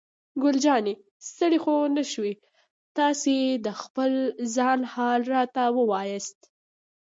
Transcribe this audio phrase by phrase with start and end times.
[0.41, 0.93] ګل جانې:
[1.27, 2.33] ستړی خو نه شوې؟
[2.97, 4.11] تاسې د خپل
[4.55, 6.39] ځان حال راته ووایاست.